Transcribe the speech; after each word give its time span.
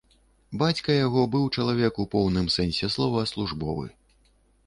Бацька 0.61 0.93
яго 1.05 1.21
быў 1.33 1.43
чалавек 1.57 2.01
у 2.03 2.05
поўным 2.15 2.49
сэнсе 2.55 2.89
слова 2.95 3.19
службовы. 3.35 3.85